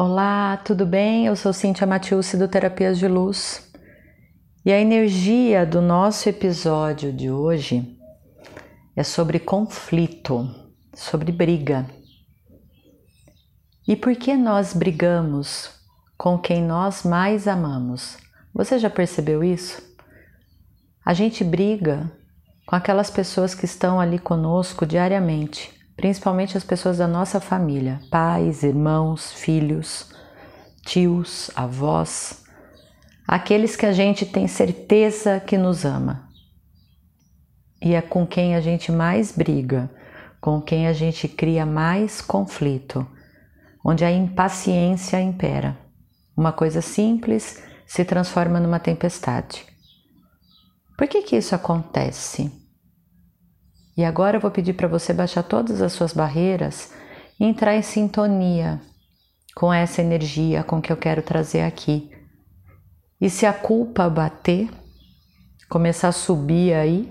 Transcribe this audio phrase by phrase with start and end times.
[0.00, 1.26] Olá, tudo bem?
[1.26, 3.68] Eu sou Cíntia Matiusi do Terapias de Luz
[4.64, 7.98] e a energia do nosso episódio de hoje
[8.94, 10.48] é sobre conflito,
[10.94, 11.84] sobre briga.
[13.88, 15.68] E por que nós brigamos
[16.16, 18.18] com quem nós mais amamos?
[18.54, 19.82] Você já percebeu isso?
[21.04, 22.08] A gente briga
[22.64, 28.62] com aquelas pessoas que estão ali conosco diariamente principalmente as pessoas da nossa família, pais,
[28.62, 30.14] irmãos, filhos,
[30.86, 32.44] tios, avós,
[33.26, 36.28] aqueles que a gente tem certeza que nos ama.
[37.82, 39.90] E é com quem a gente mais briga,
[40.40, 43.04] com quem a gente cria mais conflito,
[43.84, 45.76] onde a impaciência impera.
[46.36, 49.66] Uma coisa simples se transforma numa tempestade.
[50.96, 52.67] Por que que isso acontece?
[53.98, 56.94] E agora eu vou pedir para você baixar todas as suas barreiras
[57.38, 58.80] e entrar em sintonia
[59.56, 62.08] com essa energia com que eu quero trazer aqui.
[63.20, 64.70] E se a culpa bater,
[65.68, 67.10] começar a subir aí,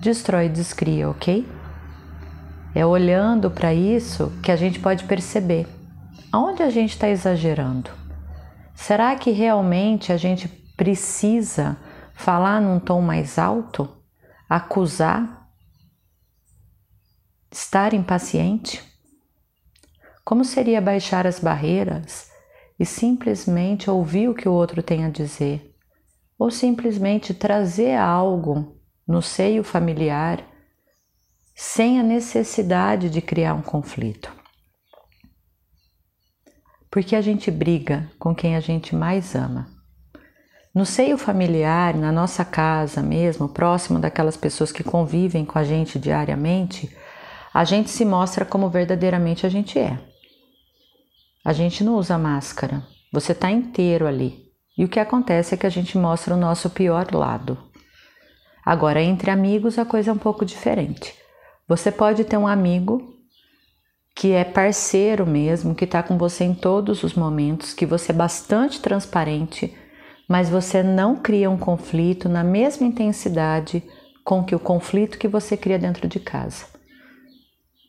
[0.00, 1.46] destrói e descria, ok?
[2.74, 5.68] É olhando para isso que a gente pode perceber
[6.32, 7.90] aonde a gente está exagerando.
[8.74, 11.76] Será que realmente a gente precisa
[12.14, 13.86] falar num tom mais alto?
[14.48, 15.41] Acusar
[17.52, 18.82] Estar impaciente?
[20.24, 22.30] Como seria baixar as barreiras
[22.80, 25.76] e simplesmente ouvir o que o outro tem a dizer?
[26.38, 30.42] Ou simplesmente trazer algo no seio familiar
[31.54, 34.32] sem a necessidade de criar um conflito?
[36.90, 39.68] Porque a gente briga com quem a gente mais ama.
[40.74, 45.98] No seio familiar, na nossa casa mesmo, próximo daquelas pessoas que convivem com a gente
[45.98, 46.90] diariamente,
[47.52, 49.98] a gente se mostra como verdadeiramente a gente é.
[51.44, 54.50] A gente não usa máscara, você está inteiro ali.
[54.76, 57.58] E o que acontece é que a gente mostra o nosso pior lado.
[58.64, 61.14] Agora, entre amigos, a coisa é um pouco diferente.
[61.68, 63.12] Você pode ter um amigo
[64.14, 68.14] que é parceiro mesmo, que está com você em todos os momentos, que você é
[68.14, 69.76] bastante transparente,
[70.28, 73.82] mas você não cria um conflito na mesma intensidade
[74.24, 76.71] com que o conflito que você cria dentro de casa.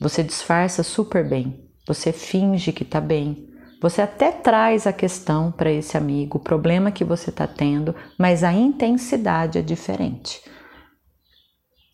[0.00, 3.48] Você disfarça super bem, você finge que está bem,
[3.80, 8.42] você até traz a questão para esse amigo, o problema que você está tendo, mas
[8.42, 10.40] a intensidade é diferente.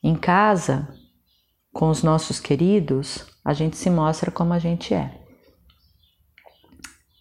[0.02, 0.88] Em casa,
[1.72, 5.20] com os nossos queridos, a gente se mostra como a gente é.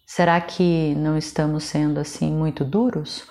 [0.06, 3.26] Será que não estamos sendo assim muito duros?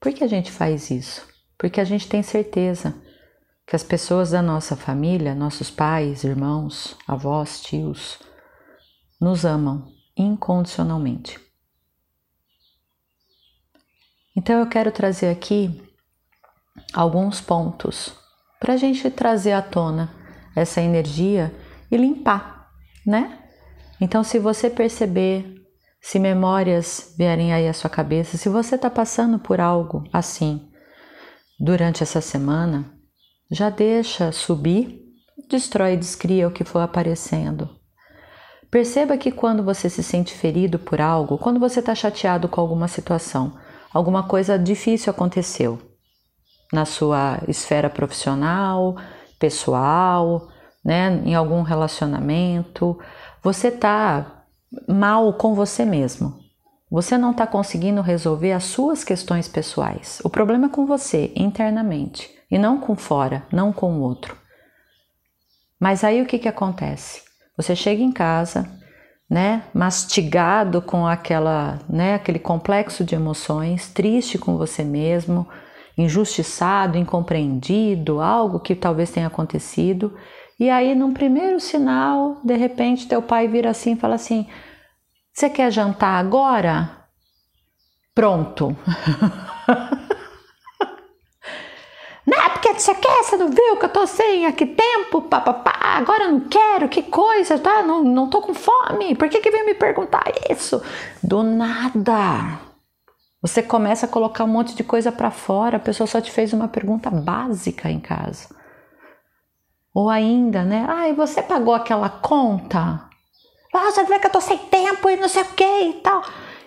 [0.00, 1.26] Por que a gente faz isso?
[1.56, 2.94] Porque a gente tem certeza
[3.66, 8.18] que as pessoas da nossa família, nossos pais, irmãos, avós, tios,
[9.20, 9.86] nos amam
[10.16, 11.40] incondicionalmente.
[14.36, 15.82] Então eu quero trazer aqui
[16.92, 18.12] alguns pontos
[18.60, 20.14] para a gente trazer à tona
[20.54, 21.54] essa energia
[21.90, 22.70] e limpar,
[23.06, 23.38] né?
[24.00, 25.62] Então, se você perceber,
[26.00, 30.70] se memórias vierem aí à sua cabeça, se você está passando por algo assim
[31.58, 32.93] durante essa semana,
[33.50, 35.02] já deixa subir,
[35.48, 37.68] destrói e descria o que for aparecendo.
[38.70, 42.88] Perceba que quando você se sente ferido por algo, quando você está chateado com alguma
[42.88, 43.56] situação,
[43.92, 45.78] alguma coisa difícil aconteceu
[46.72, 48.96] na sua esfera profissional,
[49.38, 50.48] pessoal,
[50.84, 52.98] né, em algum relacionamento,
[53.42, 54.44] você está
[54.88, 56.43] mal com você mesmo.
[56.94, 60.20] Você não está conseguindo resolver as suas questões pessoais.
[60.22, 64.36] O problema é com você internamente e não com fora, não com o outro.
[65.80, 67.22] Mas aí o que, que acontece?
[67.56, 68.70] Você chega em casa,
[69.28, 75.48] né, mastigado com aquela, né, aquele complexo de emoções, triste com você mesmo,
[75.98, 80.16] injustiçado, incompreendido, algo que talvez tenha acontecido.
[80.60, 84.46] E aí, num primeiro sinal, de repente, teu pai vira assim e fala assim:
[85.34, 87.08] Você quer jantar agora?
[88.14, 88.76] Pronto.
[92.84, 93.24] você quer?
[93.24, 95.22] Você não viu que eu tô sem aqui tempo?
[95.22, 97.82] Papapá, agora eu não quero, que coisa, tá?
[97.82, 99.14] Não, não tô com fome.
[99.14, 100.82] Por que, que vem me perguntar isso?
[101.22, 102.60] Do nada.
[103.40, 106.52] Você começa a colocar um monte de coisa para fora, a pessoa só te fez
[106.52, 108.48] uma pergunta básica em casa.
[109.92, 110.84] Ou ainda, né?
[110.88, 113.08] Ai, ah, você pagou aquela conta?
[113.76, 116.22] Ah, você vê que eu tô sem tempo e não sei o que e tal.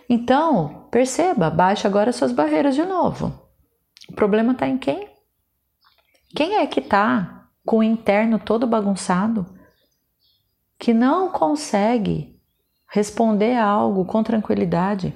[0.10, 3.48] Então, perceba, baixa agora suas barreiras de novo.
[4.10, 5.10] O problema está em quem?
[6.36, 9.46] Quem é que está com o interno todo bagunçado?
[10.78, 12.38] Que não consegue
[12.90, 15.14] responder a algo com tranquilidade.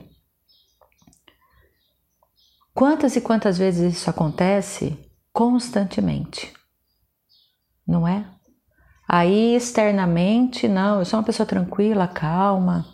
[2.73, 4.97] Quantas e quantas vezes isso acontece?
[5.33, 6.53] Constantemente.
[7.85, 8.25] Não é?
[9.13, 12.85] Aí externamente, não, eu sou uma pessoa tranquila, calma,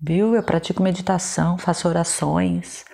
[0.00, 0.34] viu?
[0.34, 2.84] Eu pratico meditação, faço orações,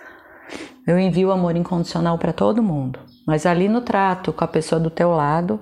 [0.87, 4.91] eu envio amor incondicional para todo mundo, mas ali no trato com a pessoa do
[4.91, 5.59] teu lado,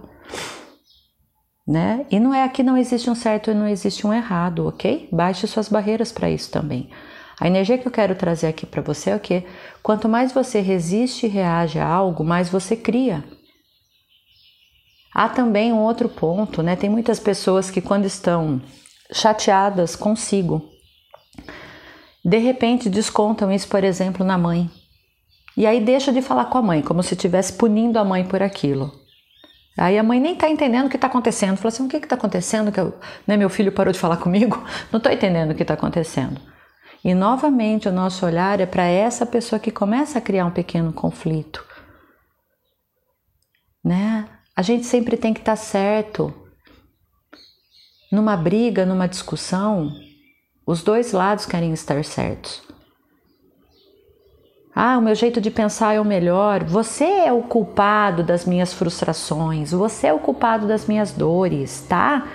[1.65, 2.05] né?
[2.11, 5.09] E não é aqui não existe um certo e não existe um errado, ok?
[5.13, 6.91] Baixe suas barreiras para isso também.
[7.41, 9.45] A energia que eu quero trazer aqui para você é o que?
[9.85, 13.23] Quanto mais você resiste e reage a algo, mais você cria.
[15.19, 16.77] Há também um outro ponto, né?
[16.77, 18.61] Tem muitas pessoas que quando estão
[19.11, 20.69] chateadas consigo,
[22.23, 24.71] de repente descontam isso, por exemplo, na mãe.
[25.57, 28.43] E aí deixa de falar com a mãe, como se estivesse punindo a mãe por
[28.43, 28.93] aquilo.
[29.79, 31.57] Aí a mãe nem tá entendendo o que está acontecendo.
[31.57, 32.71] Fala assim: o que está acontecendo?
[32.71, 32.93] Que eu,
[33.27, 34.63] né, meu filho parou de falar comigo?
[34.93, 36.39] Não estou entendendo o que está acontecendo.
[37.03, 40.93] E novamente o nosso olhar é para essa pessoa que começa a criar um pequeno
[40.93, 41.65] conflito.
[43.83, 44.29] Né?
[44.57, 46.33] A gente sempre tem que estar tá certo.
[48.11, 49.93] Numa briga, numa discussão,
[50.67, 52.63] os dois lados querem estar certos.
[54.75, 56.65] Ah, o meu jeito de pensar é o melhor.
[56.65, 59.73] Você é o culpado das minhas frustrações.
[59.73, 62.27] Você é o culpado das minhas dores, tá?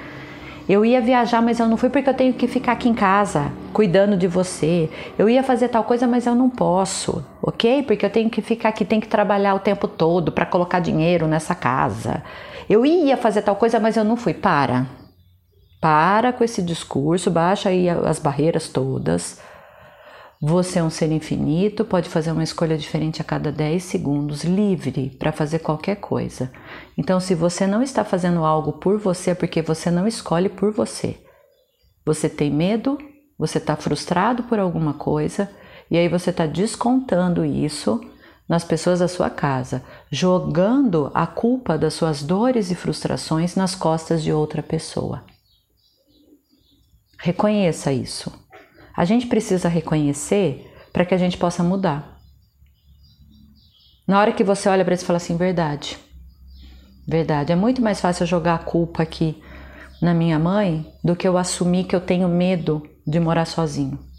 [0.70, 3.52] Eu ia viajar, mas eu não fui porque eu tenho que ficar aqui em casa
[3.74, 4.92] cuidando de você.
[5.18, 7.84] Eu ia fazer tal coisa, mas eu não posso, ok?
[7.84, 11.28] Porque eu tenho que ficar aqui, tenho que trabalhar o tempo todo para colocar dinheiro
[11.28, 12.24] nessa casa.
[12.70, 14.34] Eu ia fazer tal coisa, mas eu não fui.
[14.34, 14.88] Para.
[15.82, 19.42] Para com esse discurso, baixa aí as barreiras todas.
[20.44, 25.12] Você é um ser infinito, pode fazer uma escolha diferente a cada 10 segundos, livre
[25.20, 26.52] para fazer qualquer coisa.
[26.98, 30.72] Então, se você não está fazendo algo por você, é porque você não escolhe por
[30.72, 31.18] você.
[32.04, 32.98] Você tem medo,
[33.38, 35.48] você está frustrado por alguma coisa,
[35.92, 38.00] e aí você está descontando isso
[38.48, 44.24] nas pessoas da sua casa, jogando a culpa das suas dores e frustrações nas costas
[44.24, 45.22] de outra pessoa.
[47.20, 48.32] Reconheça isso.
[48.96, 52.20] A gente precisa reconhecer para que a gente possa mudar.
[54.08, 55.98] Na hora que você olha para isso e fala assim, verdade,
[57.06, 59.44] verdade, é muito mais fácil eu jogar a culpa aqui
[60.02, 64.11] na minha mãe do que eu assumir que eu tenho medo de morar sozinho.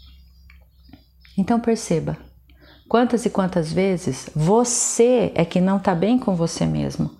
[1.37, 2.17] Então perceba,
[2.87, 7.11] quantas e quantas vezes você é que não está bem com você mesmo.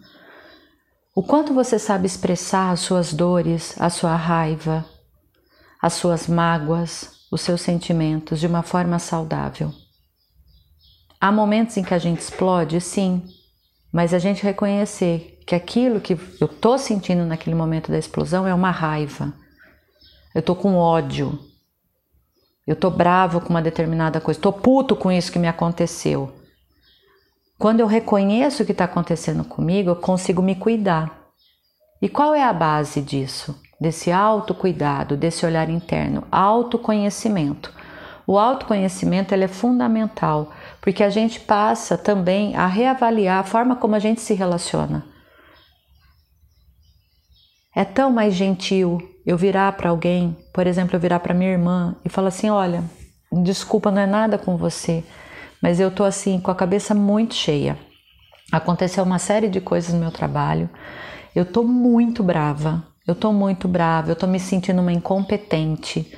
[1.16, 4.86] O quanto você sabe expressar as suas dores, a sua raiva,
[5.82, 9.74] as suas mágoas, os seus sentimentos de uma forma saudável.
[11.20, 13.24] Há momentos em que a gente explode, sim,
[13.92, 18.54] mas a gente reconhecer que aquilo que eu estou sentindo naquele momento da explosão é
[18.54, 19.34] uma raiva.
[20.34, 21.38] Eu estou com ódio.
[22.66, 24.38] Eu estou bravo com uma determinada coisa.
[24.38, 26.32] Estou puto com isso que me aconteceu.
[27.58, 31.30] Quando eu reconheço o que está acontecendo comigo, eu consigo me cuidar.
[32.02, 33.56] E qual é a base disso?
[33.84, 37.70] desse autocuidado, desse olhar interno, autoconhecimento.
[38.26, 43.94] O autoconhecimento ele é fundamental, porque a gente passa também a reavaliar a forma como
[43.94, 45.06] a gente se relaciona.
[47.76, 51.96] É tão mais gentil eu virar para alguém, por exemplo, eu virar para minha irmã
[52.04, 52.84] e falar assim: olha,
[53.32, 55.04] desculpa, não é nada com você,
[55.62, 57.78] mas eu tô assim com a cabeça muito cheia.
[58.52, 60.70] Aconteceu uma série de coisas no meu trabalho,
[61.36, 66.12] eu tô muito brava, eu tô muito brava, eu tô me sentindo uma incompetente,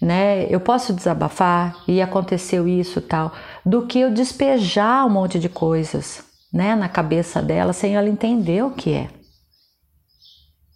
[0.00, 0.46] né?
[0.48, 3.32] Eu posso desabafar e aconteceu isso tal,
[3.64, 8.62] do que eu despejar um monte de coisas, né, na cabeça dela sem ela entender
[8.62, 9.21] o que é.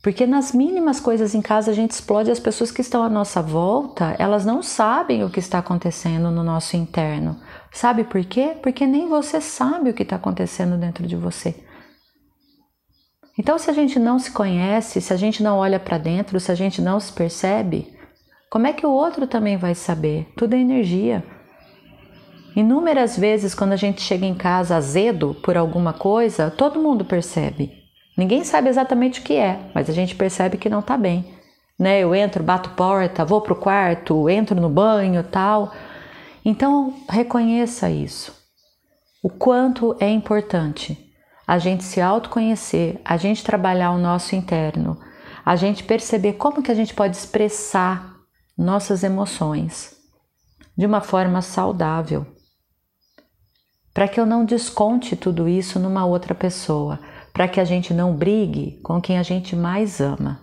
[0.06, 3.42] Porque nas mínimas coisas em casa a gente explode as pessoas que estão à nossa
[3.42, 7.40] volta, elas não sabem o que está acontecendo no nosso interno.
[7.72, 8.56] Sabe por quê?
[8.62, 11.56] Porque nem você sabe o que está acontecendo dentro de você.
[13.36, 16.52] Então, se a gente não se conhece, se a gente não olha para dentro, se
[16.52, 17.92] a gente não se percebe,
[18.48, 20.32] como é que o outro também vai saber?
[20.36, 21.24] Tudo é energia.
[22.54, 27.85] Inúmeras vezes, quando a gente chega em casa azedo por alguma coisa, todo mundo percebe.
[28.16, 31.34] Ninguém sabe exatamente o que é, mas a gente percebe que não está bem.
[31.78, 32.00] Né?
[32.00, 35.72] Eu entro, bato porta, vou pro quarto, entro no banho, tal.
[36.44, 38.34] Então, reconheça isso.
[39.22, 41.06] O quanto é importante
[41.46, 44.98] a gente se autoconhecer, a gente trabalhar o nosso interno,
[45.44, 48.16] a gente perceber como que a gente pode expressar
[48.58, 49.94] nossas emoções
[50.76, 52.26] de uma forma saudável.
[53.94, 56.98] Para que eu não desconte tudo isso numa outra pessoa,
[57.36, 60.40] para que a gente não brigue com quem a gente mais ama.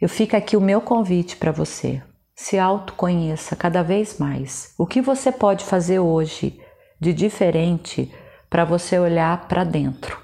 [0.00, 2.02] Eu fico aqui o meu convite para você.
[2.34, 4.74] Se autoconheça cada vez mais.
[4.76, 6.60] O que você pode fazer hoje
[7.00, 8.12] de diferente
[8.50, 10.18] para você olhar para dentro?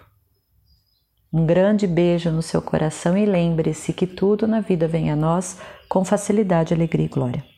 [1.32, 5.61] Um grande beijo no seu coração e lembre-se que tudo na vida vem a nós
[5.88, 7.50] com facilidade, alegria e glória.